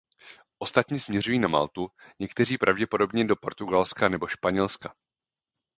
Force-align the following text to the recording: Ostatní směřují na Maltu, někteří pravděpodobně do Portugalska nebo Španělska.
Ostatní 0.59 0.99
směřují 0.99 1.39
na 1.39 1.47
Maltu, 1.47 1.87
někteří 2.19 2.57
pravděpodobně 2.57 3.25
do 3.25 3.35
Portugalska 3.35 4.09
nebo 4.09 4.27
Španělska. 4.27 4.95